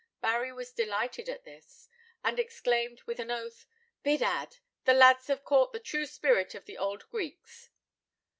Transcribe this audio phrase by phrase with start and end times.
[0.19, 1.87] Barry was delighted at this,
[2.23, 3.67] and exclaimed with an oath,
[4.01, 4.57] "Bedad!
[4.85, 7.69] the lads have caught the true spirit of the ould Greeks."